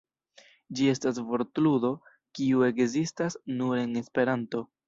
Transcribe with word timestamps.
Ĝi 0.79 0.87
estas 0.93 1.19
vortludo 1.27 1.93
kiu 2.39 2.67
ekzistas 2.71 3.41
nur 3.61 3.81
en 3.87 3.97
Esperanto. 4.03 4.69